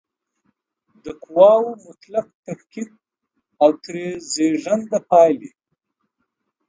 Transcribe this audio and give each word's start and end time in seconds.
د 1.03 1.05
قواوو 1.23 1.79
مطلق 1.85 2.25
تفکیک 2.45 2.89
او 3.61 3.69
ترې 3.83 4.05
زېږنده 4.31 4.99
پایلې 5.09 5.49